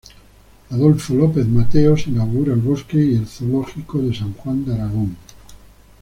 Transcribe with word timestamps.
Adolfo 0.71 1.13
López 1.13 1.45
Mateos 1.47 2.07
inaugura 2.07 2.53
el 2.55 2.59
Bosque 2.59 2.97
y 2.97 3.13
el 3.17 3.27
Zoológico 3.27 3.99
de 4.01 4.15
San 4.15 4.33
Juan 4.33 4.65
de 4.65 4.73
Aragón. 4.73 5.15